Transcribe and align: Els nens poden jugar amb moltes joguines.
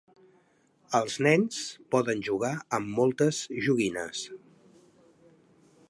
Els 0.99 1.17
nens 1.27 1.59
poden 1.97 2.23
jugar 2.29 2.51
amb 2.79 2.91
moltes 3.01 3.43
joguines. 3.67 4.27